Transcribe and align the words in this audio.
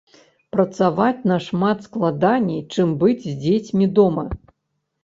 Працаваць 0.55 1.27
нашмат 1.33 1.85
складаней, 1.89 2.61
чым 2.73 2.87
быць 3.05 3.23
з 3.31 3.39
дзецьмі 3.47 3.85
дома. 4.03 4.27